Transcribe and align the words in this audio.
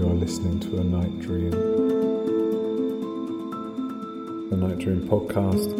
You 0.00 0.08
are 0.08 0.14
listening 0.14 0.58
to 0.60 0.78
a 0.78 0.82
night 0.82 1.20
dream. 1.20 1.50
The 4.48 4.56
Night 4.56 4.78
Dream 4.78 5.06
podcast. 5.06 5.74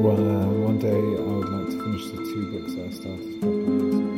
Well, 0.00 0.14
uh, 0.14 0.46
one 0.46 0.78
day 0.78 0.94
I 0.94 1.20
would 1.20 1.48
like 1.48 1.70
to 1.70 1.78
finish 1.82 2.04
the 2.06 2.18
two 2.18 2.52
books 2.52 2.72
that 2.76 2.86
I 2.86 2.90
started 2.92 3.26
a 3.26 3.40
couple 3.40 3.50
of 3.50 3.66
years 3.66 3.94
ago. 3.98 4.14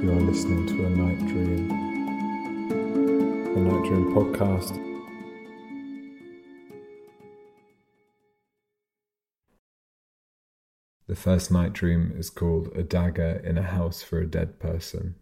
You 0.00 0.08
are 0.12 0.20
listening 0.20 0.66
to 0.68 0.84
a 0.84 0.90
night 0.90 1.18
dream. 1.26 1.66
The 3.54 3.60
Night 3.60 3.84
Dream 3.88 4.04
podcast. 4.14 4.87
The 11.08 11.16
first 11.16 11.50
night 11.50 11.72
dream 11.72 12.12
is 12.18 12.28
called 12.28 12.68
A 12.76 12.82
Dagger 12.82 13.40
in 13.42 13.56
a 13.56 13.62
House 13.62 14.02
for 14.02 14.18
a 14.18 14.26
Dead 14.26 14.58
Person. 14.58 15.14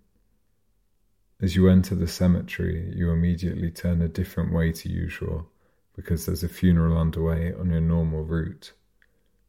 As 1.40 1.54
you 1.54 1.68
enter 1.68 1.94
the 1.94 2.08
cemetery, 2.08 2.92
you 2.96 3.12
immediately 3.12 3.70
turn 3.70 4.02
a 4.02 4.08
different 4.08 4.52
way 4.52 4.72
to 4.72 4.88
usual 4.88 5.48
because 5.94 6.26
there's 6.26 6.42
a 6.42 6.48
funeral 6.48 6.98
underway 6.98 7.54
on 7.54 7.70
your 7.70 7.80
normal 7.80 8.24
route. 8.24 8.72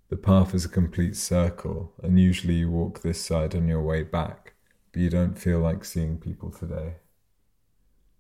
The 0.10 0.16
path 0.16 0.54
is 0.54 0.63
a 0.63 0.70
complete 0.70 1.16
circle, 1.18 1.91
and 2.04 2.20
usually 2.20 2.54
you 2.54 2.70
walk 2.70 3.02
this 3.02 3.20
side 3.20 3.55
on 3.55 3.68
your 3.68 3.82
way 3.82 4.04
back, 4.04 4.54
but 4.91 5.02
you 5.02 5.10
don't 5.10 5.40
feel 5.40 5.58
like 5.60 5.84
seeing 5.84 6.20
people 6.20 6.52
today. 6.52 6.98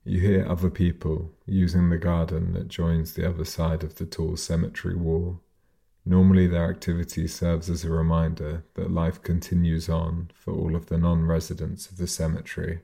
You 0.03 0.21
hear 0.21 0.47
other 0.49 0.71
people 0.71 1.35
using 1.45 1.91
the 1.91 1.99
garden 1.99 2.53
that 2.53 2.67
joins 2.67 3.13
the 3.13 3.29
other 3.29 3.45
side 3.45 3.83
of 3.83 3.95
the 3.95 4.07
tall 4.07 4.37
cemetery 4.37 4.95
wall. 4.95 5.41
Normally, 6.09 6.47
their 6.47 6.69
activity 6.69 7.27
serves 7.27 7.69
as 7.69 7.83
a 7.83 7.91
reminder 7.91 8.63
that 8.75 8.89
life 8.89 9.21
continues 9.21 9.89
on 9.89 10.31
for 10.33 10.53
all 10.53 10.73
of 10.73 10.85
the 10.85 10.97
non 10.97 11.25
residents 11.25 11.91
of 11.91 11.97
the 11.97 12.07
cemetery. 12.07 12.79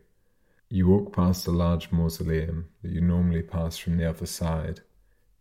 You 0.67 0.89
walk 0.89 1.15
past 1.15 1.47
a 1.47 1.51
large 1.51 1.89
mausoleum 1.89 2.67
that 2.81 2.91
you 2.91 2.99
normally 2.99 3.41
pass 3.41 3.77
from 3.77 3.95
the 3.95 4.09
other 4.09 4.25
side. 4.25 4.81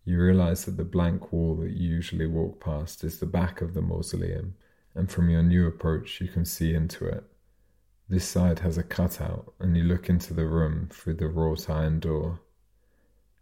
You 0.04 0.20
realize 0.20 0.64
that 0.64 0.76
the 0.76 0.84
blank 0.84 1.32
wall 1.32 1.56
that 1.56 1.72
you 1.72 1.88
usually 1.88 2.28
walk 2.28 2.60
past 2.60 3.02
is 3.02 3.18
the 3.18 3.26
back 3.26 3.60
of 3.60 3.74
the 3.74 3.82
mausoleum, 3.82 4.54
and 4.94 5.10
from 5.10 5.28
your 5.28 5.42
new 5.42 5.66
approach, 5.66 6.20
you 6.20 6.28
can 6.28 6.44
see 6.44 6.74
into 6.74 7.04
it. 7.06 7.24
This 8.08 8.24
side 8.24 8.60
has 8.60 8.78
a 8.78 8.84
cutout, 8.84 9.54
and 9.58 9.76
you 9.76 9.82
look 9.82 10.08
into 10.08 10.34
the 10.34 10.46
room 10.46 10.88
through 10.92 11.14
the 11.14 11.26
wrought 11.26 11.68
iron 11.68 11.98
door. 11.98 12.42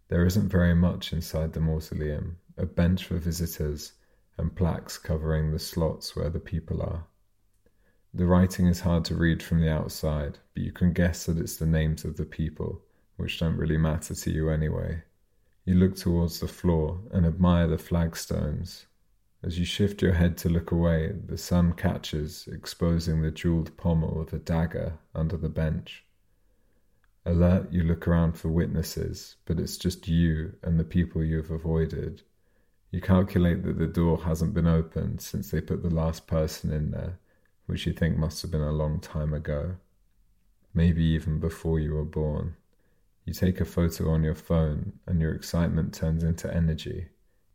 There 0.07 0.25
isn't 0.25 0.49
very 0.49 0.73
much 0.73 1.13
inside 1.13 1.53
the 1.53 1.59
mausoleum 1.59 2.37
a 2.57 2.65
bench 2.65 3.05
for 3.05 3.17
visitors 3.17 3.93
and 4.41 4.55
plaques 4.55 4.97
covering 4.97 5.51
the 5.51 5.59
slots 5.59 6.15
where 6.15 6.31
the 6.31 6.39
people 6.39 6.81
are. 6.81 7.05
The 8.13 8.25
writing 8.25 8.65
is 8.65 8.81
hard 8.81 9.05
to 9.05 9.15
read 9.15 9.41
from 9.41 9.61
the 9.61 9.71
outside, 9.71 10.39
but 10.53 10.63
you 10.63 10.71
can 10.71 10.91
guess 10.91 11.27
that 11.27 11.37
it's 11.37 11.55
the 11.55 11.65
names 11.65 12.03
of 12.03 12.17
the 12.17 12.25
people, 12.25 12.81
which 13.15 13.39
don't 13.39 13.55
really 13.55 13.77
matter 13.77 14.15
to 14.15 14.31
you 14.31 14.49
anyway. 14.49 15.03
You 15.63 15.75
look 15.75 15.95
towards 15.95 16.39
the 16.39 16.47
floor 16.47 16.99
and 17.11 17.25
admire 17.25 17.67
the 17.67 17.77
flagstones. 17.77 18.87
As 19.43 19.59
you 19.59 19.63
shift 19.63 20.01
your 20.01 20.13
head 20.13 20.37
to 20.39 20.49
look 20.49 20.71
away, 20.71 21.13
the 21.25 21.37
sun 21.37 21.73
catches, 21.73 22.49
exposing 22.51 23.21
the 23.21 23.31
jeweled 23.31 23.77
pommel 23.77 24.19
of 24.19 24.33
a 24.33 24.39
dagger 24.39 24.97
under 25.13 25.37
the 25.37 25.49
bench. 25.49 26.03
Alert, 27.25 27.71
you 27.71 27.83
look 27.83 28.07
around 28.07 28.33
for 28.33 28.49
witnesses, 28.49 29.35
but 29.45 29.59
it's 29.59 29.77
just 29.77 30.07
you 30.07 30.53
and 30.63 30.79
the 30.79 30.83
people 30.83 31.23
you 31.23 31.37
have 31.37 31.51
avoided. 31.51 32.23
You 32.91 32.99
calculate 32.99 33.63
that 33.63 33.79
the 33.79 33.87
door 33.87 34.17
hasn't 34.23 34.53
been 34.53 34.67
opened 34.67 35.21
since 35.21 35.49
they 35.49 35.61
put 35.61 35.81
the 35.81 35.89
last 35.89 36.27
person 36.27 36.71
in 36.71 36.91
there, 36.91 37.19
which 37.65 37.85
you 37.85 37.93
think 37.93 38.17
must 38.17 38.41
have 38.41 38.51
been 38.51 38.61
a 38.61 38.71
long 38.71 38.99
time 38.99 39.33
ago. 39.33 39.77
Maybe 40.73 41.03
even 41.03 41.39
before 41.39 41.79
you 41.79 41.93
were 41.93 42.03
born. 42.03 42.55
You 43.25 43.33
take 43.33 43.61
a 43.61 43.65
photo 43.65 44.09
on 44.09 44.23
your 44.23 44.35
phone 44.35 44.93
and 45.07 45.21
your 45.21 45.33
excitement 45.33 45.93
turns 45.93 46.23
into 46.23 46.53
energy. 46.53 47.07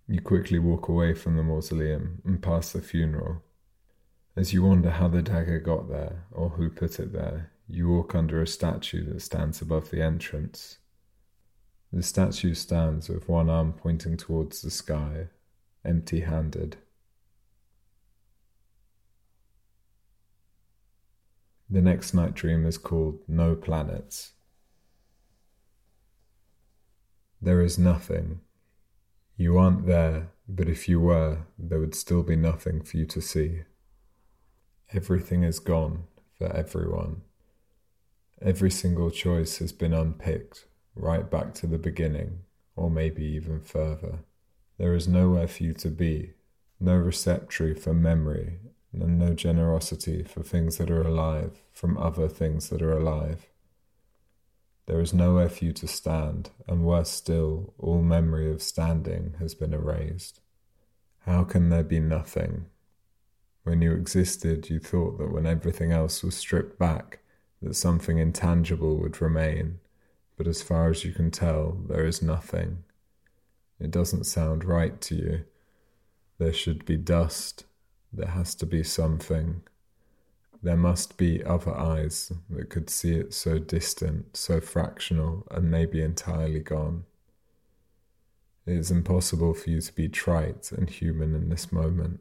You 0.08 0.22
quickly 0.22 0.58
walk 0.58 0.88
away 0.88 1.12
from 1.12 1.36
the 1.36 1.42
mausoleum 1.42 2.22
and 2.24 2.42
past 2.42 2.72
the 2.72 2.80
funeral. 2.80 3.42
As 4.36 4.52
you 4.52 4.62
wonder 4.62 4.90
how 4.90 5.08
the 5.08 5.22
dagger 5.22 5.58
got 5.58 5.88
there 5.88 6.24
or 6.30 6.50
who 6.50 6.70
put 6.70 6.98
it 7.00 7.12
there, 7.12 7.50
you 7.68 7.88
walk 7.88 8.14
under 8.14 8.40
a 8.40 8.46
statue 8.46 9.04
that 9.12 9.20
stands 9.20 9.60
above 9.60 9.90
the 9.90 10.02
entrance. 10.02 10.78
The 11.92 12.02
statue 12.02 12.54
stands 12.54 13.08
with 13.08 13.28
one 13.28 13.48
arm 13.48 13.72
pointing 13.72 14.16
towards 14.16 14.60
the 14.60 14.70
sky, 14.70 15.28
empty 15.84 16.20
handed. 16.20 16.76
The 21.70 21.80
next 21.80 22.12
night 22.12 22.34
dream 22.34 22.66
is 22.66 22.78
called 22.78 23.20
No 23.28 23.54
Planets. 23.54 24.32
There 27.40 27.60
is 27.60 27.78
nothing. 27.78 28.40
You 29.36 29.58
aren't 29.58 29.86
there, 29.86 30.30
but 30.48 30.68
if 30.68 30.88
you 30.88 31.00
were, 31.00 31.46
there 31.58 31.78
would 31.78 31.94
still 31.94 32.22
be 32.22 32.36
nothing 32.36 32.82
for 32.82 32.96
you 32.96 33.06
to 33.06 33.20
see. 33.20 33.62
Everything 34.92 35.42
is 35.42 35.58
gone 35.58 36.04
for 36.38 36.46
everyone. 36.54 37.22
Every 38.40 38.70
single 38.70 39.10
choice 39.10 39.58
has 39.58 39.72
been 39.72 39.92
unpicked 39.92 40.66
right 40.96 41.30
back 41.30 41.54
to 41.54 41.66
the 41.66 41.78
beginning, 41.78 42.40
or 42.74 42.90
maybe 42.90 43.24
even 43.24 43.60
further. 43.60 44.20
There 44.78 44.94
is 44.94 45.06
nowhere 45.06 45.46
for 45.46 45.62
you 45.62 45.74
to 45.74 45.88
be, 45.88 46.32
no 46.80 46.96
receptory 46.96 47.74
for 47.74 47.94
memory, 47.94 48.58
and 48.92 49.18
no 49.18 49.34
generosity 49.34 50.22
for 50.24 50.42
things 50.42 50.78
that 50.78 50.90
are 50.90 51.02
alive 51.02 51.62
from 51.72 51.98
other 51.98 52.28
things 52.28 52.70
that 52.70 52.82
are 52.82 52.96
alive. 52.96 53.46
There 54.86 55.00
is 55.00 55.12
nowhere 55.12 55.48
for 55.48 55.64
you 55.64 55.72
to 55.72 55.86
stand, 55.86 56.50
and 56.66 56.84
worse 56.84 57.10
still, 57.10 57.74
all 57.78 58.02
memory 58.02 58.50
of 58.50 58.62
standing 58.62 59.34
has 59.38 59.54
been 59.54 59.74
erased. 59.74 60.40
How 61.26 61.44
can 61.44 61.70
there 61.70 61.82
be 61.82 62.00
nothing? 62.00 62.66
When 63.64 63.82
you 63.82 63.92
existed, 63.92 64.70
you 64.70 64.78
thought 64.78 65.18
that 65.18 65.32
when 65.32 65.44
everything 65.44 65.90
else 65.90 66.22
was 66.22 66.36
stripped 66.36 66.78
back, 66.78 67.18
that 67.60 67.74
something 67.74 68.18
intangible 68.18 68.96
would 68.98 69.20
remain, 69.20 69.80
but 70.36 70.46
as 70.46 70.62
far 70.62 70.90
as 70.90 71.04
you 71.04 71.12
can 71.12 71.30
tell, 71.30 71.78
there 71.88 72.06
is 72.06 72.22
nothing. 72.22 72.84
It 73.80 73.90
doesn't 73.90 74.24
sound 74.24 74.64
right 74.64 75.00
to 75.02 75.14
you. 75.14 75.44
There 76.38 76.52
should 76.52 76.84
be 76.84 76.96
dust. 76.96 77.64
There 78.12 78.28
has 78.28 78.54
to 78.56 78.66
be 78.66 78.82
something. 78.82 79.62
There 80.62 80.76
must 80.76 81.16
be 81.16 81.44
other 81.44 81.74
eyes 81.74 82.32
that 82.50 82.70
could 82.70 82.90
see 82.90 83.14
it 83.14 83.34
so 83.34 83.58
distant, 83.58 84.36
so 84.36 84.60
fractional, 84.60 85.46
and 85.50 85.70
maybe 85.70 86.02
entirely 86.02 86.60
gone. 86.60 87.04
It 88.66 88.74
is 88.74 88.90
impossible 88.90 89.54
for 89.54 89.70
you 89.70 89.80
to 89.80 89.92
be 89.94 90.08
trite 90.08 90.72
and 90.72 90.90
human 90.90 91.34
in 91.34 91.48
this 91.50 91.70
moment. 91.70 92.20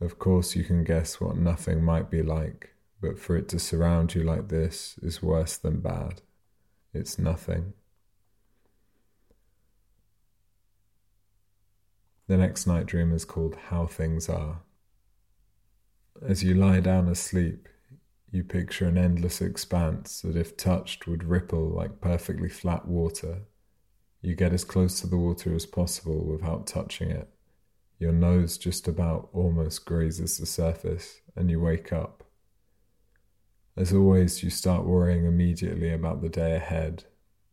Of 0.00 0.18
course, 0.18 0.56
you 0.56 0.64
can 0.64 0.84
guess 0.84 1.20
what 1.20 1.36
nothing 1.36 1.82
might 1.82 2.10
be 2.10 2.22
like, 2.22 2.74
but 3.00 3.18
for 3.18 3.36
it 3.36 3.48
to 3.50 3.58
surround 3.58 4.14
you 4.14 4.22
like 4.22 4.48
this 4.48 4.98
is 5.00 5.22
worse 5.22 5.56
than 5.56 5.80
bad. 5.80 6.22
It's 6.96 7.18
nothing. 7.18 7.74
The 12.26 12.38
next 12.38 12.66
night 12.66 12.86
dream 12.86 13.12
is 13.12 13.26
called 13.26 13.54
How 13.68 13.86
Things 13.86 14.30
Are. 14.30 14.62
As 16.26 16.42
you 16.42 16.54
lie 16.54 16.80
down 16.80 17.06
asleep, 17.08 17.68
you 18.30 18.42
picture 18.42 18.88
an 18.88 18.96
endless 18.96 19.42
expanse 19.42 20.22
that, 20.22 20.36
if 20.36 20.56
touched, 20.56 21.06
would 21.06 21.22
ripple 21.22 21.68
like 21.68 22.00
perfectly 22.00 22.48
flat 22.48 22.88
water. 22.88 23.42
You 24.22 24.34
get 24.34 24.54
as 24.54 24.64
close 24.64 24.98
to 25.02 25.06
the 25.06 25.18
water 25.18 25.54
as 25.54 25.66
possible 25.66 26.24
without 26.24 26.66
touching 26.66 27.10
it. 27.10 27.28
Your 27.98 28.12
nose 28.12 28.56
just 28.56 28.88
about 28.88 29.28
almost 29.34 29.84
grazes 29.84 30.38
the 30.38 30.46
surface, 30.46 31.20
and 31.36 31.50
you 31.50 31.60
wake 31.60 31.92
up. 31.92 32.25
As 33.76 33.92
always, 33.92 34.42
you 34.42 34.48
start 34.48 34.86
worrying 34.86 35.26
immediately 35.26 35.92
about 35.92 36.22
the 36.22 36.30
day 36.30 36.56
ahead. 36.56 37.04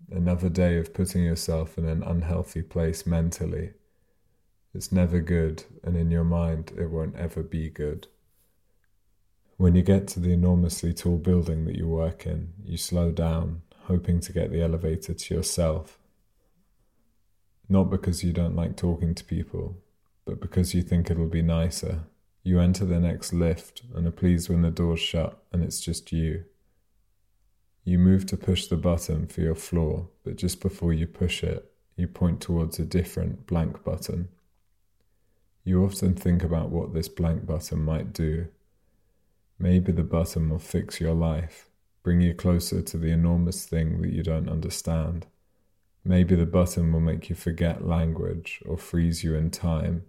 Another 0.10 0.48
day 0.48 0.78
of 0.78 0.94
putting 0.94 1.24
yourself 1.24 1.78
in 1.78 1.86
an 1.86 2.02
unhealthy 2.02 2.62
place 2.62 3.06
mentally. 3.06 3.72
It's 4.74 4.92
never 4.92 5.20
good, 5.20 5.66
and 5.84 5.98
in 5.98 6.12
your 6.12 6.24
mind, 6.24 6.72
it 6.78 6.90
won't 6.90 7.18
ever 7.18 7.44
be 7.44 7.70
good. 7.70 8.08
When 9.58 9.76
you 9.76 9.82
get 9.82 10.08
to 10.10 10.20
the 10.22 10.32
enormously 10.32 10.94
tall 10.94 11.18
building 11.18 11.66
that 11.66 11.76
you 11.76 11.88
work 11.88 12.26
in, 12.26 12.54
you 12.64 12.78
slow 12.78 13.12
down, 13.12 13.62
hoping 13.84 14.20
to 14.22 14.34
get 14.34 14.50
the 14.50 14.62
elevator 14.62 15.14
to 15.14 15.36
yourself. 15.36 16.00
Not 17.68 17.86
because 17.90 18.24
you 18.24 18.32
don't 18.32 18.56
like 18.56 18.78
talking 18.78 19.14
to 19.14 19.24
people, 19.24 19.78
but 20.26 20.40
because 20.40 20.74
you 20.74 20.82
think 20.82 21.12
it'll 21.12 21.28
be 21.28 21.42
nicer. 21.42 22.04
You 22.44 22.60
enter 22.60 22.86
the 22.86 23.00
next 23.00 23.32
lift 23.32 23.84
and 23.96 24.06
are 24.06 24.12
pleased 24.12 24.50
when 24.50 24.62
the 24.62 24.70
door's 24.70 25.00
shut 25.00 25.42
and 25.52 25.64
it's 25.64 25.80
just 25.80 26.12
you. 26.12 26.44
You 27.86 27.98
move 27.98 28.26
to 28.28 28.38
push 28.38 28.68
the 28.68 28.78
button 28.78 29.28
for 29.28 29.42
your 29.42 29.56
floor, 29.56 30.10
but 30.24 30.36
just 30.36 30.62
before 30.62 30.94
you 30.94 31.08
push 31.08 31.44
it, 31.44 31.72
you 31.96 32.08
point 32.08 32.42
towards 32.42 32.80
a 32.80 32.86
different 32.86 33.48
blank 33.48 33.84
button. 33.84 34.30
You 35.64 35.86
often 35.86 36.16
think 36.16 36.44
about 36.44 36.70
what 36.70 36.94
this 36.94 37.08
blank 37.08 37.46
button 37.46 37.84
might 37.84 38.12
do. 38.12 38.48
Maybe 39.58 39.92
the 39.92 40.04
button 40.04 40.50
will 40.50 40.60
fix 40.60 41.00
your 41.00 41.14
life, 41.14 41.70
bring 42.04 42.20
you 42.20 42.34
closer 42.34 42.82
to 42.82 42.98
the 42.98 43.12
enormous 43.12 43.66
thing 43.66 44.02
that 44.02 44.12
you 44.12 44.24
don't 44.24 44.50
understand. 44.50 45.28
Maybe 46.04 46.36
the 46.36 46.46
button 46.46 46.92
will 46.92 47.00
make 47.00 47.30
you 47.30 47.36
forget 47.36 47.88
language 47.88 48.62
or 48.66 48.78
freeze 48.78 49.24
you 49.24 49.36
in 49.36 49.52
time. 49.52 50.04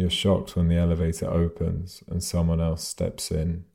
You're 0.00 0.08
shocked 0.08 0.56
when 0.56 0.68
the 0.68 0.78
elevator 0.78 1.28
opens 1.30 2.02
and 2.08 2.24
someone 2.24 2.58
else 2.58 2.88
steps 2.88 3.30
in. 3.30 3.66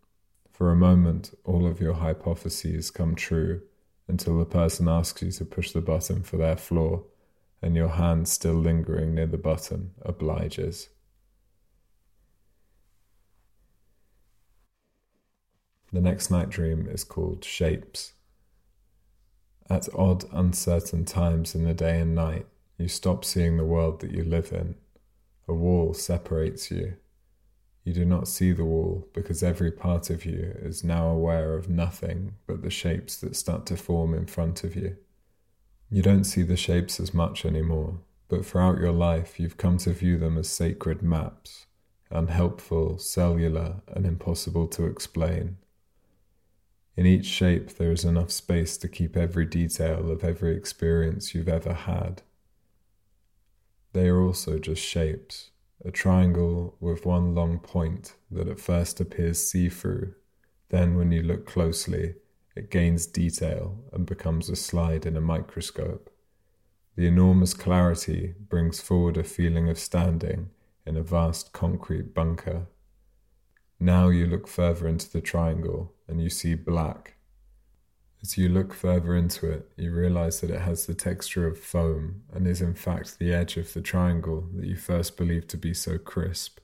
For 0.51 0.71
a 0.71 0.75
moment, 0.75 1.37
all 1.43 1.67
of 1.67 1.79
your 1.79 1.93
hypotheses 1.93 2.89
come 2.89 3.13
true 3.13 3.61
until 4.07 4.39
the 4.39 4.45
person 4.45 4.87
asks 4.87 5.21
you 5.21 5.29
to 5.33 5.45
push 5.45 5.71
the 5.71 5.81
button 5.81 6.23
for 6.23 6.37
their 6.37 6.57
floor 6.57 7.03
and 7.61 7.75
your 7.75 7.89
hand 7.89 8.27
still 8.27 8.55
lingering 8.55 9.13
near 9.13 9.27
the 9.27 9.37
button 9.37 9.91
obliges. 10.01 10.89
The 15.93 16.01
next 16.01 16.31
night 16.31 16.49
dream 16.49 16.87
is 16.89 17.03
called 17.03 17.45
Shapes. 17.45 18.13
At 19.69 19.87
odd, 19.93 20.25
uncertain 20.31 21.05
times 21.05 21.53
in 21.53 21.65
the 21.65 21.75
day 21.75 21.99
and 21.99 22.15
night, 22.15 22.47
you 22.79 22.87
stop 22.87 23.23
seeing 23.23 23.57
the 23.57 23.63
world 23.63 23.99
that 23.99 24.09
you 24.09 24.23
live 24.23 24.51
in. 24.51 24.73
A 25.47 25.53
wall 25.53 25.93
separates 25.93 26.71
you. 26.71 26.95
You 27.83 27.93
do 27.93 28.03
not 28.03 28.27
see 28.27 28.51
the 28.51 28.65
wall 28.65 29.07
because 29.13 29.43
every 29.43 29.71
part 29.71 30.09
of 30.09 30.25
you 30.25 30.55
is 30.59 30.83
now 30.83 31.07
aware 31.07 31.53
of 31.53 31.69
nothing 31.69 32.33
but 32.47 32.63
the 32.63 32.71
shapes 32.71 33.17
that 33.17 33.35
start 33.35 33.67
to 33.67 33.77
form 33.77 34.15
in 34.15 34.25
front 34.25 34.63
of 34.63 34.75
you. 34.75 34.97
You 35.91 36.01
don't 36.01 36.23
see 36.23 36.41
the 36.41 36.57
shapes 36.57 36.99
as 36.99 37.13
much 37.13 37.45
anymore, 37.45 37.99
but 38.27 38.43
throughout 38.43 38.79
your 38.79 38.91
life 38.91 39.39
you've 39.39 39.57
come 39.57 39.77
to 39.77 39.91
view 39.91 40.17
them 40.17 40.35
as 40.37 40.49
sacred 40.49 41.03
maps, 41.03 41.67
unhelpful, 42.09 42.97
cellular, 42.97 43.81
and 43.87 44.07
impossible 44.07 44.67
to 44.69 44.87
explain. 44.87 45.57
In 46.97 47.05
each 47.05 47.25
shape, 47.25 47.75
there 47.75 47.91
is 47.91 48.03
enough 48.03 48.31
space 48.31 48.77
to 48.77 48.87
keep 48.87 49.15
every 49.15 49.45
detail 49.45 50.09
of 50.09 50.23
every 50.23 50.55
experience 50.55 51.35
you've 51.35 51.49
ever 51.49 51.73
had. 51.73 52.23
They 53.95 54.09
are 54.09 54.21
also 54.21 54.59
just 54.59 54.83
shapes, 54.83 55.51
a 55.85 55.89
triangle 55.89 56.75
with 56.81 57.05
one 57.05 57.33
long 57.33 57.59
point 57.59 58.15
that 58.29 58.49
at 58.49 58.59
first 58.59 58.99
appears 58.99 59.39
see 59.39 59.69
through, 59.69 60.15
then, 60.67 60.95
when 60.95 61.13
you 61.13 61.21
look 61.21 61.45
closely, 61.45 62.15
it 62.57 62.69
gains 62.69 63.05
detail 63.05 63.85
and 63.93 64.05
becomes 64.05 64.49
a 64.49 64.57
slide 64.57 65.05
in 65.05 65.15
a 65.15 65.21
microscope. 65.21 66.13
The 66.97 67.07
enormous 67.07 67.53
clarity 67.53 68.33
brings 68.37 68.81
forward 68.81 69.15
a 69.15 69.23
feeling 69.23 69.69
of 69.69 69.79
standing 69.79 70.49
in 70.85 70.97
a 70.97 71.01
vast 71.01 71.53
concrete 71.53 72.13
bunker. 72.13 72.67
Now 73.79 74.09
you 74.09 74.27
look 74.27 74.49
further 74.49 74.89
into 74.89 75.09
the 75.09 75.21
triangle 75.21 75.93
and 76.05 76.21
you 76.21 76.29
see 76.29 76.55
black. 76.55 77.14
As 78.25 78.39
you 78.39 78.49
look 78.49 78.73
further 78.73 79.15
into 79.15 79.51
it, 79.51 79.69
you 79.77 79.93
realize 79.93 80.41
that 80.41 80.49
it 80.49 80.61
has 80.61 80.87
the 80.87 80.95
texture 80.95 81.45
of 81.45 81.59
foam 81.59 82.23
and 82.33 82.47
is 82.47 82.59
in 82.59 82.73
fact 82.73 83.19
the 83.19 83.31
edge 83.31 83.55
of 83.55 83.71
the 83.71 83.81
triangle 83.81 84.49
that 84.55 84.65
you 84.65 84.75
first 84.75 85.15
believed 85.15 85.47
to 85.49 85.57
be 85.57 85.75
so 85.75 85.99
crisp. 85.99 86.57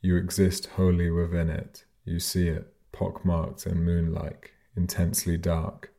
You 0.00 0.16
exist 0.16 0.64
wholly 0.64 1.10
within 1.10 1.50
it. 1.50 1.84
You 2.06 2.20
see 2.20 2.48
it, 2.48 2.72
pockmarked 2.90 3.66
and 3.66 3.84
moon-like, 3.84 4.54
intensely 4.78 5.36
dark. 5.36 5.92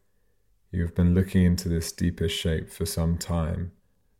You 0.72 0.82
have 0.82 0.96
been 0.96 1.14
looking 1.14 1.44
into 1.44 1.70
this 1.70 1.92
deepest 1.92 2.36
shape 2.36 2.72
for 2.72 2.88
some 2.88 3.20
time, 3.20 3.74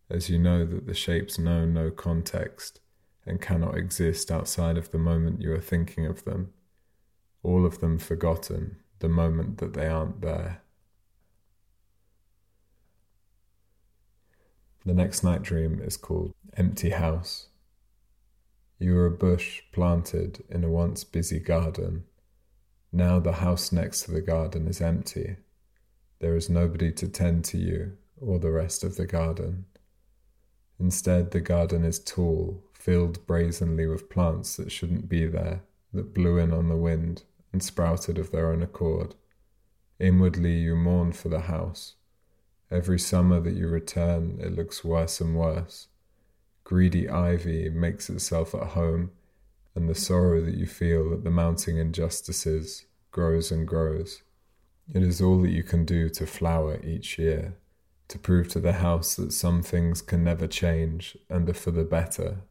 as 0.08 0.30
you 0.30 0.38
know 0.38 0.68
that 0.68 0.86
the 0.86 0.94
shapes 0.94 1.40
know 1.40 1.66
no 1.66 1.90
context 1.90 2.80
and 3.26 3.42
cannot 3.42 3.76
exist 3.76 4.30
outside 4.30 4.78
of 4.78 4.92
the 4.92 5.00
moment 5.00 5.42
you 5.42 5.52
are 5.52 5.60
thinking 5.60 6.06
of 6.06 6.26
them, 6.26 6.54
all 7.42 7.66
of 7.66 7.80
them 7.80 7.98
forgotten 7.98 8.78
the 9.00 9.10
moment 9.10 9.58
that 9.58 9.74
they 9.74 9.88
aren't 9.88 10.22
there. 10.22 10.62
The 14.86 14.94
next 14.94 15.24
night 15.24 15.42
dream 15.42 15.82
is 15.82 15.98
called 15.98 16.36
Empty 16.56 16.92
House. 16.92 17.48
You 18.78 18.96
are 19.00 19.08
a 19.08 19.12
bush 19.12 19.64
planted 19.72 20.44
in 20.48 20.64
a 20.64 20.70
once 20.70 21.04
busy 21.04 21.40
garden. 21.40 22.04
Now 22.92 23.20
the 23.20 23.32
house 23.32 23.72
next 23.72 24.04
to 24.04 24.12
the 24.12 24.22
garden 24.22 24.68
is 24.68 24.82
empty. 24.82 25.38
There 26.20 26.36
is 26.36 26.52
nobody 26.52 26.92
to 26.92 27.08
tend 27.08 27.46
to 27.46 27.58
you 27.58 27.98
or 28.22 28.38
the 28.38 28.52
rest 28.52 28.84
of 28.84 28.96
the 28.96 29.08
garden. 29.08 29.66
Instead, 30.80 31.32
the 31.32 31.42
garden 31.42 31.84
is 31.84 31.98
tall, 31.98 32.64
filled 32.72 33.26
brazenly 33.26 33.88
with 33.88 34.12
plants 34.12 34.56
that 34.58 34.72
shouldn't 34.72 35.10
be 35.10 35.26
there, 35.26 35.64
that 35.94 36.14
blew 36.14 36.38
in 36.38 36.54
on 36.54 36.70
the 36.70 36.78
wind 36.78 37.24
and 37.52 37.64
sprouted 37.64 38.20
of 38.20 38.32
their 38.32 38.52
own 38.52 38.62
accord. 38.62 39.16
Inwardly, 40.00 40.60
you 40.60 40.76
mourn 40.76 41.12
for 41.12 41.30
the 41.30 41.42
house. 41.42 41.96
Every 42.72 43.00
summer 43.00 43.40
that 43.40 43.54
you 43.54 43.68
return, 43.68 44.40
it 44.42 44.56
looks 44.56 44.84
worse 44.84 45.22
and 45.22 45.36
worse. 45.36 45.88
Greedy 46.64 47.08
ivy 47.08 47.70
makes 47.70 48.10
itself 48.10 48.56
at 48.56 48.70
home, 48.70 49.12
and 49.76 49.88
the 49.88 49.96
sorrow 49.96 50.42
that 50.42 50.56
you 50.56 50.66
feel 50.66 51.14
at 51.14 51.24
the 51.24 51.30
mounting 51.30 51.78
injustices 51.78 52.86
grows 53.12 53.52
and 53.52 53.68
grows. 53.68 54.24
It 54.94 55.04
is 55.04 55.22
all 55.22 55.42
that 55.42 55.52
you 55.52 55.64
can 55.64 55.86
do 55.86 56.10
to 56.10 56.26
flower 56.26 56.80
each 56.84 57.20
year, 57.20 57.58
to 58.08 58.20
prove 58.20 58.48
to 58.50 58.60
the 58.60 58.74
house 58.74 59.16
that 59.16 59.34
some 59.34 59.62
things 59.62 60.02
can 60.02 60.24
never 60.24 60.48
change 60.48 61.18
and 61.30 61.50
are 61.50 61.54
for 61.54 61.72
the 61.72 61.84
better, 61.84 62.42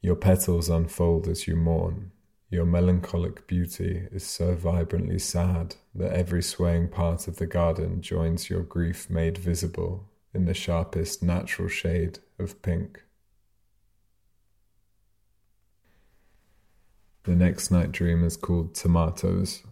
your 0.00 0.16
petals 0.16 0.68
unfold 0.68 1.26
as 1.26 1.48
you 1.48 1.56
mourn. 1.56 2.12
Your 2.50 2.64
melancholic 2.64 3.46
beauty 3.46 4.08
is 4.10 4.24
so 4.24 4.54
vibrantly 4.54 5.18
sad 5.18 5.76
that 5.94 6.12
every 6.12 6.42
swaying 6.42 6.88
part 6.88 7.28
of 7.28 7.36
the 7.36 7.46
garden 7.46 8.00
joins 8.00 8.48
your 8.48 8.62
grief 8.62 9.10
made 9.10 9.36
visible 9.36 10.08
in 10.32 10.46
the 10.46 10.54
sharpest 10.54 11.22
natural 11.22 11.68
shade 11.68 12.20
of 12.38 12.62
pink. 12.62 13.02
The 17.24 17.36
next 17.36 17.70
night 17.70 17.92
dream 17.92 18.24
is 18.24 18.38
called 18.38 18.74
Tomatoes. 18.74 19.62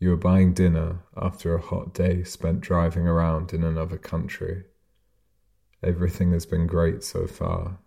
You 0.00 0.14
are 0.14 0.16
buying 0.16 0.54
dinner 0.54 1.00
after 1.14 1.54
a 1.54 1.60
hot 1.60 1.92
day 1.92 2.24
spent 2.24 2.62
driving 2.62 3.06
around 3.06 3.52
in 3.52 3.62
another 3.62 3.98
country. 3.98 4.64
Everything 5.82 6.32
has 6.32 6.46
been 6.46 6.66
great 6.66 7.02
so 7.02 7.26
far, 7.26 7.78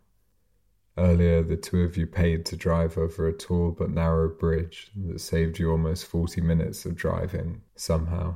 Earlier, 0.98 1.41
the 1.41 1.55
two 1.55 1.83
of 1.83 1.95
you 1.95 2.05
paid 2.05 2.45
to 2.48 2.57
drive 2.57 2.98
over 2.98 3.27
a 3.27 3.33
tall 3.33 3.71
but 3.71 3.89
narrow 3.89 4.27
bridge 4.27 4.91
that 4.95 5.21
saved 5.21 5.57
you 5.57 5.71
almost 5.71 6.05
40 6.05 6.41
minutes 6.41 6.86
of 6.86 6.98
driving, 6.98 7.62
somehow. 7.75 8.36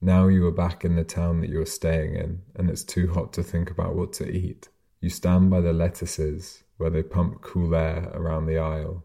Now 0.00 0.28
you 0.28 0.46
are 0.46 0.52
back 0.52 0.82
in 0.82 0.96
the 0.96 1.04
town 1.04 1.40
that 1.40 1.50
you 1.50 1.60
are 1.60 1.66
staying 1.66 2.14
in, 2.14 2.40
and 2.56 2.70
it's 2.70 2.84
too 2.84 3.12
hot 3.12 3.34
to 3.34 3.42
think 3.42 3.70
about 3.70 3.96
what 3.96 4.14
to 4.14 4.26
eat. 4.26 4.70
You 5.02 5.10
stand 5.10 5.50
by 5.50 5.60
the 5.60 5.74
lettuces, 5.74 6.64
where 6.78 6.88
they 6.88 7.02
pump 7.02 7.42
cool 7.42 7.74
air 7.74 8.10
around 8.14 8.46
the 8.46 8.58
aisle. 8.58 9.04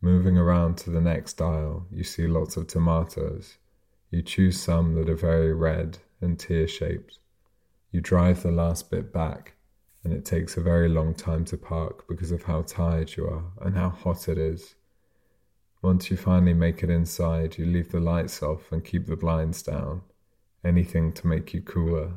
Moving 0.00 0.38
around 0.38 0.78
to 0.78 0.90
the 0.90 1.02
next 1.02 1.42
aisle, 1.42 1.86
you 1.90 2.04
see 2.04 2.26
lots 2.26 2.56
of 2.56 2.66
tomatoes. 2.66 3.58
You 4.10 4.22
choose 4.22 4.58
some 4.58 4.94
that 4.94 5.10
are 5.10 5.14
very 5.14 5.52
red 5.52 5.98
and 6.22 6.38
tear 6.38 6.68
shaped. 6.68 7.18
You 7.90 8.00
drive 8.00 8.42
the 8.42 8.50
last 8.50 8.90
bit 8.90 9.12
back 9.12 9.53
and 10.04 10.12
it 10.12 10.24
takes 10.24 10.56
a 10.56 10.60
very 10.60 10.88
long 10.88 11.14
time 11.14 11.44
to 11.46 11.56
park 11.56 12.06
because 12.06 12.30
of 12.30 12.42
how 12.42 12.62
tired 12.62 13.16
you 13.16 13.26
are 13.26 13.44
and 13.62 13.74
how 13.74 13.88
hot 13.88 14.28
it 14.28 14.36
is. 14.36 14.74
Once 15.82 16.10
you 16.10 16.16
finally 16.16 16.54
make 16.54 16.82
it 16.82 16.90
inside, 16.90 17.58
you 17.58 17.66
leave 17.66 17.90
the 17.90 18.00
lights 18.00 18.42
off 18.42 18.70
and 18.70 18.84
keep 18.84 19.06
the 19.06 19.16
blinds 19.16 19.62
down, 19.62 20.02
anything 20.64 21.12
to 21.12 21.26
make 21.26 21.52
you 21.54 21.60
cooler. 21.60 22.12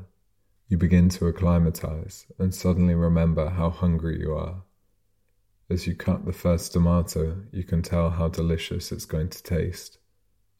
You 0.67 0.77
begin 0.77 1.07
to 1.09 1.27
acclimatize 1.27 2.25
and 2.37 2.53
suddenly 2.53 2.93
remember 2.93 3.49
how 3.49 3.69
hungry 3.69 4.19
you 4.19 4.35
are. 4.35 4.63
As 5.69 5.87
you 5.87 5.95
cut 5.95 6.25
the 6.25 6.33
first 6.33 6.73
tomato, 6.73 7.37
you 7.51 7.63
can 7.63 7.81
tell 7.81 8.09
how 8.09 8.27
delicious 8.27 8.91
it's 8.91 9.05
going 9.05 9.29
to 9.29 9.43
taste. 9.43 9.97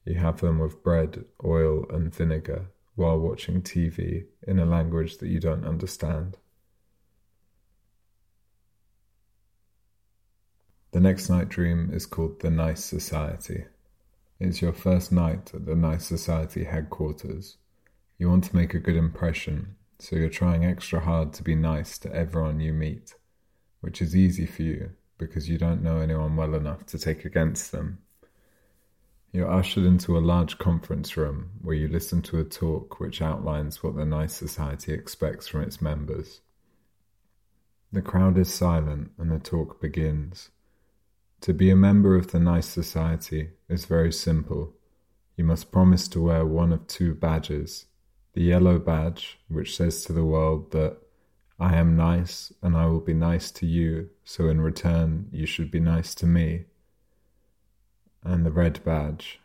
You 0.06 0.16
have 0.16 0.40
them 0.40 0.60
with 0.60 0.84
bread, 0.84 1.26
oil, 1.46 1.86
and 1.90 2.14
vinegar 2.14 2.68
while 2.96 3.20
watching 3.20 3.62
TV 3.62 4.26
in 4.48 4.60
a 4.60 4.66
language 4.66 5.18
that 5.18 5.30
you 5.30 5.40
don't 5.40 5.66
understand. 5.66 6.38
The 10.98 11.04
next 11.04 11.30
night 11.30 11.48
dream 11.48 11.92
is 11.94 12.08
called 12.08 12.40
The 12.40 12.50
Nice 12.50 12.84
Society. 12.84 13.66
It's 14.40 14.64
your 14.64 14.74
first 14.74 15.12
night 15.12 15.52
at 15.54 15.68
the 15.68 15.76
Nice 15.76 16.08
Society 16.08 16.64
headquarters. 16.64 17.58
You 18.18 18.30
want 18.30 18.46
to 18.46 18.56
make 18.56 18.74
a 18.74 18.80
good 18.80 18.96
impression, 18.96 19.76
so 20.00 20.16
you're 20.16 20.28
trying 20.28 20.66
extra 20.66 21.00
hard 21.00 21.34
to 21.34 21.44
be 21.44 21.54
nice 21.54 22.00
to 22.00 22.12
everyone 22.12 22.60
you 22.60 22.74
meet, 22.74 23.14
which 23.80 24.02
is 24.02 24.16
easy 24.16 24.48
for 24.48 24.64
you 24.64 24.90
because 25.20 25.48
you 25.48 25.60
don't 25.60 25.84
know 25.84 26.00
anyone 26.00 26.36
well 26.36 26.56
enough 26.56 26.84
to 26.88 26.98
take 26.98 27.26
against 27.26 27.72
them. 27.72 28.00
You're 29.32 29.52
ushered 29.52 29.86
into 29.86 30.18
a 30.18 30.28
large 30.34 30.58
conference 30.58 31.16
room 31.16 31.52
where 31.62 31.76
you 31.76 31.88
listen 31.88 32.24
to 32.24 32.40
a 32.40 32.44
talk 32.44 33.00
which 33.00 33.22
outlines 33.22 33.84
what 33.84 33.96
the 33.96 34.04
Nice 34.04 34.34
Society 34.34 34.94
expects 34.94 35.48
from 35.48 35.62
its 35.62 35.80
members. 35.80 36.42
The 37.92 38.02
crowd 38.02 38.36
is 38.40 38.52
silent 38.52 39.12
and 39.20 39.32
the 39.32 39.38
talk 39.38 39.80
begins. 39.80 40.50
To 41.42 41.54
be 41.54 41.70
a 41.70 41.76
member 41.76 42.16
of 42.16 42.32
the 42.32 42.40
nice 42.40 42.68
society 42.68 43.52
is 43.70 43.86
very 43.86 44.12
simple. 44.12 44.74
You 45.36 45.46
must 45.46 45.72
promise 45.72 46.08
to 46.10 46.22
wear 46.22 46.46
one 46.46 46.74
of 46.74 46.88
two 46.88 47.14
badges 47.14 47.86
the 48.34 48.44
yellow 48.44 48.78
badge, 48.78 49.40
which 49.48 49.76
says 49.76 50.06
to 50.06 50.14
the 50.14 50.24
world 50.24 50.72
that 50.72 50.98
I 51.60 51.76
am 51.76 51.96
nice 51.96 52.54
and 52.62 52.78
I 52.78 52.86
will 52.86 53.00
be 53.00 53.16
nice 53.16 53.50
to 53.52 53.66
you, 53.66 54.12
so 54.24 54.48
in 54.48 54.62
return 54.62 55.28
you 55.32 55.48
should 55.48 55.72
be 55.72 55.80
nice 55.80 56.14
to 56.16 56.28
me, 56.28 56.66
and 58.24 58.46
the 58.46 58.52
red 58.52 58.84
badge. 58.84 59.40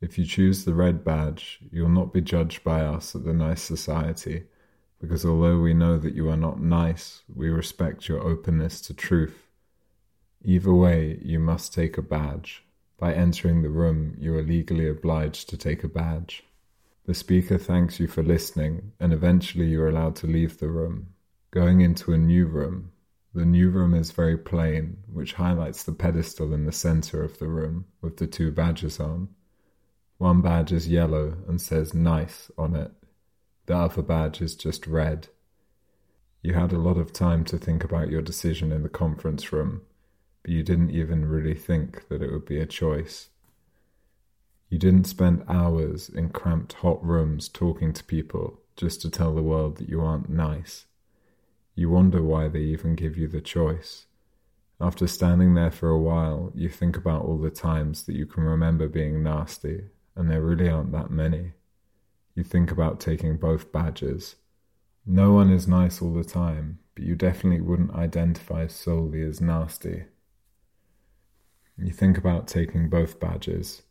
If 0.00 0.18
you 0.18 0.24
choose 0.24 0.64
the 0.64 0.74
red 0.74 1.04
badge, 1.04 1.60
you'll 1.70 1.88
not 1.90 2.12
be 2.12 2.20
judged 2.20 2.64
by 2.64 2.80
us 2.80 3.14
at 3.14 3.24
the 3.24 3.32
Nice 3.32 3.62
Society, 3.62 4.46
because 5.00 5.24
although 5.24 5.60
we 5.60 5.74
know 5.74 5.96
that 5.96 6.14
you 6.14 6.28
are 6.28 6.36
not 6.36 6.60
nice, 6.60 7.22
we 7.32 7.50
respect 7.50 8.08
your 8.08 8.20
openness 8.20 8.80
to 8.80 8.94
truth. 8.94 9.46
Either 10.44 10.74
way, 10.74 11.18
you 11.22 11.38
must 11.38 11.72
take 11.72 11.96
a 11.96 12.02
badge. 12.02 12.64
By 12.98 13.14
entering 13.14 13.62
the 13.62 13.68
room, 13.68 14.16
you 14.18 14.34
are 14.34 14.42
legally 14.42 14.88
obliged 14.88 15.48
to 15.50 15.56
take 15.56 15.84
a 15.84 15.88
badge. 15.88 16.44
The 17.04 17.14
speaker 17.14 17.58
thanks 17.58 17.98
you 17.98 18.06
for 18.06 18.22
listening, 18.22 18.92
and 19.00 19.12
eventually 19.12 19.66
you 19.66 19.82
are 19.82 19.88
allowed 19.88 20.16
to 20.16 20.26
leave 20.26 20.58
the 20.58 20.68
room. 20.68 21.08
Going 21.50 21.80
into 21.80 22.12
a 22.12 22.18
new 22.18 22.46
room. 22.46 22.92
The 23.34 23.44
new 23.44 23.70
room 23.70 23.94
is 23.94 24.10
very 24.10 24.36
plain, 24.36 24.98
which 25.12 25.34
highlights 25.34 25.84
the 25.84 25.92
pedestal 25.92 26.52
in 26.52 26.66
the 26.66 26.72
center 26.72 27.22
of 27.22 27.38
the 27.38 27.48
room 27.48 27.86
with 28.00 28.18
the 28.18 28.26
two 28.26 28.50
badges 28.50 29.00
on. 29.00 29.28
One 30.18 30.42
badge 30.42 30.70
is 30.72 30.88
yellow 30.88 31.38
and 31.48 31.60
says 31.60 31.94
nice 31.94 32.50
on 32.58 32.76
it. 32.76 32.92
The 33.66 33.76
other 33.76 34.02
badge 34.02 34.40
is 34.40 34.54
just 34.54 34.86
red. 34.86 35.28
You 36.42 36.54
had 36.54 36.72
a 36.72 36.78
lot 36.78 36.98
of 36.98 37.12
time 37.12 37.44
to 37.46 37.58
think 37.58 37.84
about 37.84 38.10
your 38.10 38.22
decision 38.22 38.70
in 38.70 38.82
the 38.82 38.88
conference 38.88 39.52
room, 39.52 39.82
you 40.50 40.62
didn't 40.62 40.90
even 40.90 41.24
really 41.24 41.54
think 41.54 42.08
that 42.08 42.22
it 42.22 42.32
would 42.32 42.46
be 42.46 42.58
a 42.58 42.66
choice. 42.66 43.28
You 44.68 44.78
didn't 44.78 45.04
spend 45.04 45.44
hours 45.48 46.08
in 46.08 46.30
cramped 46.30 46.72
hot 46.74 47.04
rooms 47.04 47.48
talking 47.48 47.92
to 47.92 48.04
people 48.04 48.58
just 48.76 49.00
to 49.02 49.10
tell 49.10 49.34
the 49.34 49.42
world 49.42 49.76
that 49.76 49.88
you 49.88 50.00
aren't 50.00 50.30
nice. 50.30 50.86
You 51.74 51.90
wonder 51.90 52.22
why 52.22 52.48
they 52.48 52.60
even 52.60 52.94
give 52.94 53.16
you 53.16 53.28
the 53.28 53.40
choice. 53.40 54.06
After 54.80 55.06
standing 55.06 55.54
there 55.54 55.70
for 55.70 55.90
a 55.90 56.00
while, 56.00 56.50
you 56.54 56.68
think 56.68 56.96
about 56.96 57.22
all 57.22 57.38
the 57.38 57.50
times 57.50 58.04
that 58.04 58.16
you 58.16 58.26
can 58.26 58.42
remember 58.42 58.88
being 58.88 59.22
nasty, 59.22 59.84
and 60.16 60.28
there 60.28 60.42
really 60.42 60.68
aren't 60.68 60.92
that 60.92 61.10
many. 61.10 61.52
You 62.34 62.42
think 62.42 62.70
about 62.70 62.98
taking 62.98 63.36
both 63.36 63.70
badges. 63.70 64.36
No 65.06 65.32
one 65.32 65.50
is 65.50 65.68
nice 65.68 66.02
all 66.02 66.12
the 66.12 66.24
time, 66.24 66.78
but 66.94 67.04
you 67.04 67.14
definitely 67.14 67.60
wouldn't 67.60 67.94
identify 67.94 68.66
solely 68.66 69.22
as 69.22 69.40
nasty. 69.40 70.04
You 71.76 71.92
think 71.92 72.18
about 72.18 72.46
taking 72.46 72.88
both 72.88 73.18
badges 73.18 73.82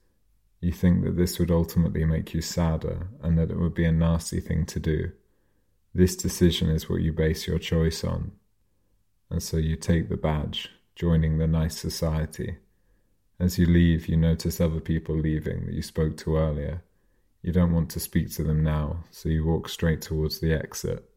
you 0.62 0.72
think 0.72 1.04
that 1.04 1.18
this 1.18 1.40
would 1.40 1.50
ultimately 1.50 2.06
make 2.06 2.36
you 2.36 2.42
sadder 2.42 3.08
and 3.22 3.38
that 3.38 3.50
it 3.50 3.58
would 3.58 3.74
be 3.74 3.84
a 3.84 3.92
nasty 3.92 4.40
thing 4.40 4.66
to 4.68 4.80
do. 4.80 5.12
This 5.94 6.16
decision 6.16 6.70
is 6.70 6.88
what 6.88 7.02
you 7.02 7.12
base 7.12 7.48
your 7.48 7.58
choice 7.58 8.04
on. 8.04 8.32
And 9.30 9.42
so 9.42 9.58
you 9.58 9.76
take 9.76 10.08
the 10.08 10.18
badge, 10.18 10.70
joining 10.96 11.38
the 11.38 11.48
nice 11.48 11.78
society. 11.78 12.58
As 13.40 13.58
you 13.58 13.66
leave, 13.66 14.08
you 14.08 14.16
notice 14.16 14.62
other 14.62 14.80
people 14.80 15.18
leaving 15.18 15.66
that 15.66 15.74
you 15.74 15.82
spoke 15.82 16.16
to 16.18 16.38
earlier. 16.38 16.84
You 17.42 17.52
don't 17.52 17.74
want 17.74 17.90
to 17.92 18.00
speak 18.00 18.32
to 18.34 18.44
them 18.44 18.64
now, 18.64 19.06
so 19.10 19.30
you 19.30 19.44
walk 19.44 19.68
straight 19.68 20.02
towards 20.02 20.40
the 20.40 20.54
exit. 20.54 21.10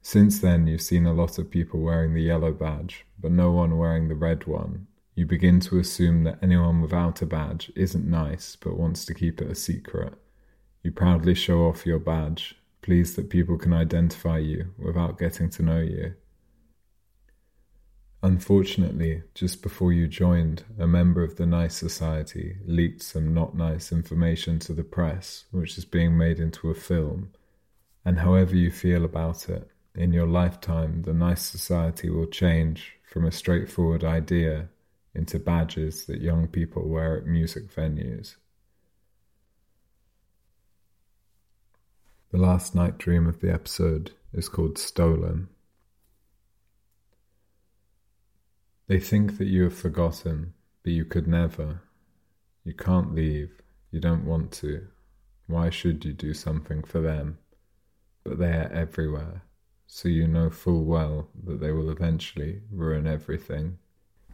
Since 0.00 0.40
then, 0.40 0.68
you've 0.68 0.80
seen 0.80 1.06
a 1.06 1.12
lot 1.12 1.38
of 1.38 1.50
people 1.50 1.80
wearing 1.80 2.14
the 2.14 2.22
yellow 2.22 2.52
badge, 2.52 3.04
but 3.18 3.32
no 3.32 3.50
one 3.50 3.78
wearing 3.78 4.06
the 4.06 4.14
red 4.14 4.46
one, 4.46 4.86
you 5.14 5.26
begin 5.26 5.60
to 5.60 5.78
assume 5.78 6.24
that 6.24 6.38
anyone 6.42 6.80
without 6.80 7.20
a 7.20 7.26
badge 7.26 7.70
isn't 7.76 8.08
nice 8.08 8.56
but 8.56 8.78
wants 8.78 9.04
to 9.04 9.14
keep 9.14 9.40
it 9.40 9.50
a 9.50 9.54
secret. 9.54 10.14
You 10.82 10.90
proudly 10.90 11.34
show 11.34 11.66
off 11.68 11.86
your 11.86 11.98
badge, 11.98 12.56
pleased 12.80 13.16
that 13.16 13.30
people 13.30 13.58
can 13.58 13.72
identify 13.72 14.38
you 14.38 14.72
without 14.78 15.18
getting 15.18 15.50
to 15.50 15.62
know 15.62 15.80
you. 15.80 16.14
Unfortunately, 18.24 19.22
just 19.34 19.62
before 19.62 19.92
you 19.92 20.06
joined, 20.06 20.64
a 20.78 20.86
member 20.86 21.24
of 21.24 21.36
the 21.36 21.46
Nice 21.46 21.76
Society 21.76 22.56
leaked 22.64 23.02
some 23.02 23.34
not 23.34 23.56
nice 23.56 23.90
information 23.90 24.60
to 24.60 24.72
the 24.72 24.84
press, 24.84 25.44
which 25.50 25.76
is 25.76 25.84
being 25.84 26.16
made 26.16 26.38
into 26.38 26.70
a 26.70 26.74
film. 26.74 27.32
And 28.04 28.20
however 28.20 28.54
you 28.54 28.70
feel 28.70 29.04
about 29.04 29.48
it, 29.48 29.68
in 29.94 30.12
your 30.12 30.26
lifetime, 30.26 31.02
the 31.02 31.12
Nice 31.12 31.42
Society 31.42 32.10
will 32.10 32.26
change 32.26 32.94
from 33.04 33.26
a 33.26 33.32
straightforward 33.32 34.04
idea 34.04 34.68
into 35.14 35.38
badges 35.38 36.06
that 36.06 36.20
young 36.20 36.48
people 36.48 36.88
wear 36.88 37.18
at 37.18 37.26
music 37.26 37.74
venues. 37.74 38.36
The 42.30 42.38
last 42.38 42.74
night 42.74 42.96
dream 42.96 43.26
of 43.26 43.40
the 43.40 43.52
episode 43.52 44.12
is 44.32 44.48
called 44.48 44.78
Stolen. 44.78 45.48
They 48.86 48.98
think 48.98 49.36
that 49.36 49.48
you 49.48 49.64
have 49.64 49.74
forgotten, 49.74 50.54
but 50.82 50.92
you 50.92 51.04
could 51.04 51.28
never. 51.28 51.82
You 52.64 52.72
can't 52.72 53.14
leave, 53.14 53.60
you 53.90 54.00
don't 54.00 54.24
want 54.24 54.50
to. 54.52 54.86
Why 55.46 55.68
should 55.68 56.04
you 56.06 56.14
do 56.14 56.32
something 56.32 56.82
for 56.82 57.00
them? 57.00 57.38
But 58.24 58.38
they 58.38 58.52
are 58.52 58.72
everywhere, 58.72 59.42
so 59.86 60.08
you 60.08 60.26
know 60.26 60.48
full 60.48 60.84
well 60.84 61.28
that 61.44 61.60
they 61.60 61.72
will 61.72 61.90
eventually 61.90 62.62
ruin 62.70 63.06
everything. 63.06 63.78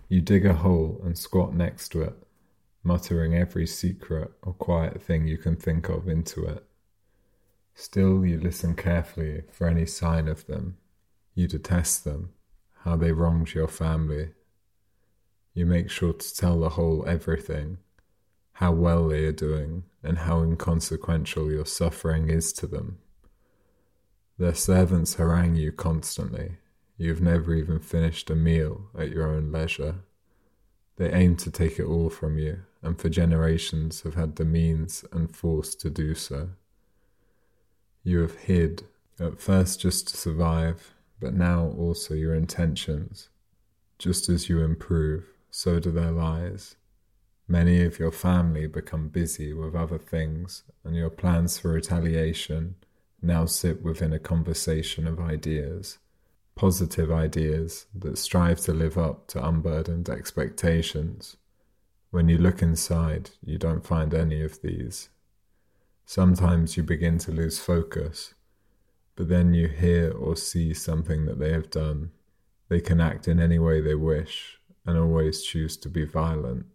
You 0.09 0.23
dig 0.23 0.47
a 0.47 0.55
hole 0.55 1.01
and 1.05 1.19
squat 1.19 1.55
next 1.55 1.91
to 1.91 2.03
it, 2.03 2.15
muttering 2.83 3.35
every 3.35 3.67
secret 3.67 4.33
or 4.43 4.55
quiet 4.55 5.03
thing 5.03 5.27
you 5.27 5.37
can 5.37 5.55
think 5.55 5.91
of 5.91 6.09
into 6.09 6.47
it. 6.47 6.65
Still, 7.75 8.25
you 8.25 8.41
listen 8.41 8.75
carefully 8.75 9.43
for 9.53 9.69
any 9.69 9.85
sign 9.85 10.27
of 10.27 10.47
them. 10.47 10.79
You 11.35 11.47
detest 11.47 12.05
them, 12.05 12.31
how 12.85 12.97
they 12.97 13.13
wronged 13.13 13.53
your 13.55 13.69
family. 13.69 14.31
You 15.53 15.67
make 15.67 15.91
sure 15.91 16.15
to 16.15 16.35
tell 16.35 16.59
the 16.59 16.71
whole 16.71 17.05
everything, 17.07 17.79
how 18.53 18.73
well 18.73 19.09
they 19.09 19.27
are 19.27 19.33
doing, 19.33 19.85
and 20.03 20.19
how 20.19 20.43
inconsequential 20.43 21.53
your 21.53 21.67
suffering 21.67 22.31
is 22.31 22.53
to 22.55 22.67
them. 22.67 22.99
Their 24.39 24.55
servants 24.55 25.15
harangue 25.15 25.57
you 25.57 25.71
constantly, 25.71 26.57
You've 27.01 27.23
never 27.23 27.55
even 27.55 27.79
finished 27.79 28.29
a 28.29 28.35
meal 28.35 28.91
at 28.99 29.11
your 29.11 29.33
own 29.33 29.53
leisure. 29.53 30.01
They 30.97 31.13
aim 31.13 31.37
to 31.37 31.51
take 31.51 31.79
it 31.79 31.85
all 31.85 32.11
from 32.11 32.39
you, 32.39 32.63
and 32.83 32.99
for 32.99 33.09
generations 33.09 34.01
have 34.03 34.15
had 34.15 34.35
the 34.35 34.45
means 34.45 35.05
and 35.13 35.35
force 35.35 35.77
to 35.77 35.91
do 35.91 36.17
so. 36.17 36.51
You 38.03 38.19
have 38.23 38.35
hid, 38.35 38.83
at 39.21 39.41
first 39.41 39.79
just 39.79 40.09
to 40.09 40.17
survive, 40.17 40.93
but 41.21 41.35
now 41.35 41.73
also 41.79 42.15
your 42.15 42.35
intentions. 42.35 43.29
Just 44.01 44.29
as 44.29 44.49
you 44.49 44.61
improve, 44.65 45.25
so 45.53 45.79
do 45.79 45.93
their 45.93 46.11
lies. 46.11 46.75
Many 47.47 47.85
of 47.85 48.01
your 48.01 48.13
family 48.13 48.67
become 48.67 49.07
busy 49.09 49.53
with 49.53 49.77
other 49.77 49.99
things, 49.99 50.65
and 50.83 50.97
your 50.97 51.11
plans 51.11 51.59
for 51.59 51.71
retaliation 51.71 52.75
now 53.23 53.47
sit 53.47 53.85
within 53.85 54.13
a 54.13 54.19
conversation 54.19 55.07
of 55.07 55.21
ideas 55.21 55.99
positive 56.59 57.13
ideas 57.13 57.87
that 57.95 58.19
strive 58.19 58.59
to 58.59 58.73
live 58.73 58.99
up 58.99 59.29
to 59.29 59.47
unburdened 59.47 60.09
expectations. 60.09 61.37
When 62.11 62.29
you 62.29 62.37
look 62.37 62.63
inside, 62.63 63.31
you 63.45 63.59
don't 63.59 63.87
find 63.87 64.13
any 64.13 64.43
of 64.43 64.61
these. 64.61 65.09
Sometimes 66.05 66.77
you 66.77 66.83
begin 66.83 67.19
to 67.19 67.31
lose 67.31 67.61
focus, 67.61 68.35
but 69.15 69.29
then 69.29 69.55
you 69.55 69.69
hear 69.69 70.11
or 70.11 70.35
see 70.35 70.75
something 70.75 71.27
that 71.27 71.39
they 71.39 71.53
have 71.53 71.71
done. 71.71 72.11
They 72.69 72.81
can 72.81 73.01
act 73.01 73.29
in 73.29 73.39
any 73.39 73.61
way 73.61 73.81
they 73.81 73.95
wish 73.95 74.59
and 74.85 74.99
always 74.99 75.43
choose 75.43 75.77
to 75.77 75.89
be 75.89 76.05
violent, 76.05 76.67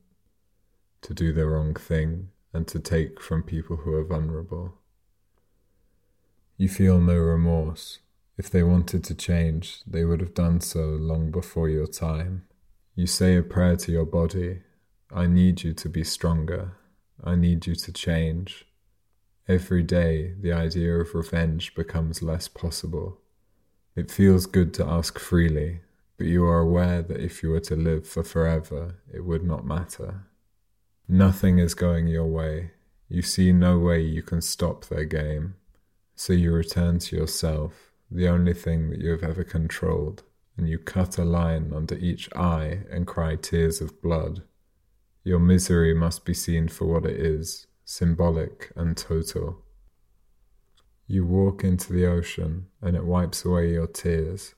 to 1.02 1.14
do 1.14 1.34
the 1.34 1.46
wrong 1.46 1.74
thing, 1.74 2.30
and 2.54 2.66
to 2.70 2.80
take 2.80 3.20
from 3.20 3.44
people 3.44 3.78
who 3.78 3.94
are 3.96 4.06
vulnerable. 4.06 4.76
You 6.56 6.70
feel 6.70 7.02
no 7.02 7.18
remorse 7.18 8.00
if 8.38 8.50
they 8.50 8.64
wanted 8.64 9.04
to 9.06 9.16
change, 9.16 9.82
they 9.86 10.06
would 10.06 10.20
have 10.20 10.34
done 10.34 10.60
so 10.62 10.82
long 10.82 11.32
before 11.32 11.70
your 11.70 11.88
time. 11.88 12.44
You 12.96 13.08
say 13.08 13.36
a 13.36 13.44
prayer 13.44 13.76
to 13.78 13.92
your 13.92 14.06
body 14.06 14.62
I 15.16 15.28
need 15.28 15.64
you 15.64 15.74
to 15.76 15.90
be 15.90 16.04
stronger. 16.04 16.76
I 17.24 17.36
need 17.36 17.68
you 17.68 17.76
to 17.76 17.92
change. 17.92 18.66
Every 19.48 19.84
day, 19.84 20.34
the 20.42 20.54
idea 20.54 20.96
of 20.96 21.14
revenge 21.14 21.76
becomes 21.76 22.24
less 22.24 22.48
possible. 22.48 23.20
It 23.96 24.10
feels 24.10 24.48
good 24.48 24.74
to 24.76 24.88
ask 24.88 25.20
freely, 25.20 25.82
but 26.18 26.26
you 26.26 26.46
are 26.46 26.62
aware 26.62 27.04
that 27.04 27.20
if 27.20 27.44
you 27.44 27.52
were 27.52 27.60
to 27.60 27.76
live 27.76 28.08
for 28.08 28.24
forever, 28.24 28.96
it 29.14 29.24
would 29.24 29.44
not 29.44 29.68
matter. 29.68 30.26
Nothing 31.08 31.60
is 31.60 31.76
going 31.76 32.08
your 32.08 32.26
way. 32.26 32.72
You 33.08 33.22
see 33.22 33.52
no 33.52 33.78
way 33.78 34.02
you 34.02 34.24
can 34.24 34.42
stop 34.42 34.86
their 34.86 35.06
game. 35.06 35.56
So 36.16 36.34
you 36.34 36.52
return 36.52 36.98
to 37.00 37.16
yourself 37.16 37.92
the 38.14 38.28
only 38.28 38.54
thing 38.54 38.92
that 38.92 39.00
you 39.00 39.10
have 39.10 39.24
ever 39.24 39.44
controlled, 39.44 40.24
and 40.56 40.70
you 40.70 40.78
cut 40.78 41.18
a 41.18 41.26
line 41.26 41.74
under 41.76 41.96
each 41.96 42.30
eye 42.36 42.84
and 42.92 43.08
cry 43.08 43.36
tears 43.36 43.82
of 43.82 44.02
blood, 44.02 44.44
your 45.24 45.40
misery 45.40 45.94
must 45.94 46.24
be 46.24 46.34
seen 46.34 46.68
for 46.68 46.86
what 46.86 47.06
it 47.06 47.20
is, 47.20 47.66
symbolic 47.86 48.72
and 48.76 48.96
total. 48.96 49.64
You 51.08 51.26
walk 51.26 51.64
into 51.64 51.92
the 51.92 52.06
ocean 52.06 52.68
and 52.82 52.96
it 52.96 53.06
wipes 53.06 53.46
away 53.46 53.72
your 53.72 53.88
tears. 53.88 54.54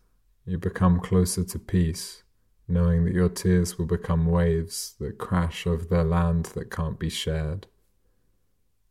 You 0.45 0.57
become 0.57 0.99
closer 0.99 1.43
to 1.43 1.59
peace, 1.59 2.23
knowing 2.67 3.05
that 3.05 3.13
your 3.13 3.29
tears 3.29 3.77
will 3.77 3.85
become 3.85 4.25
waves 4.25 4.95
that 4.99 5.17
crash 5.17 5.65
over 5.65 5.85
the 5.85 6.03
land 6.03 6.45
that 6.55 6.71
can't 6.71 6.99
be 6.99 7.09
shared. 7.09 7.67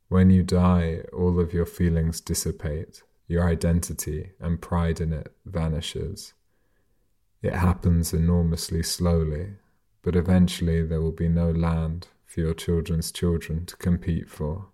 When 0.09 0.31
you 0.31 0.43
die, 0.43 1.03
all 1.13 1.39
of 1.39 1.53
your 1.53 1.67
feelings 1.67 2.21
dissipate, 2.21 3.03
your 3.35 3.49
identity 3.49 4.31
and 4.39 4.63
pride 4.63 5.01
in 5.01 5.13
it 5.13 5.35
vanishes. 5.45 6.35
It 7.43 7.53
happens 7.53 8.15
enormously 8.15 8.83
slowly, 8.85 9.55
but 10.03 10.15
eventually 10.15 10.83
there 10.87 11.01
will 11.01 11.13
be 11.13 11.29
no 11.29 11.51
land 11.51 12.07
for 12.25 12.41
your 12.41 12.55
children's 12.55 13.11
children 13.11 13.67
to 13.67 13.77
compete 13.77 14.31
for. 14.31 14.69